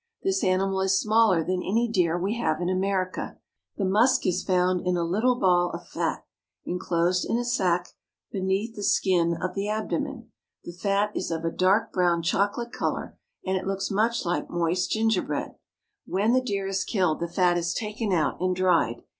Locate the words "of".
5.75-5.87, 9.35-9.53, 11.29-11.45